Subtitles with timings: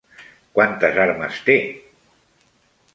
[0.59, 1.57] Quantes armes té?